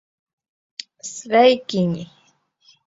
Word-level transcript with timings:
Sveikiņi! 1.11 2.09